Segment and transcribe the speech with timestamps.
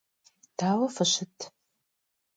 [0.59, 1.37] Daue fışıt?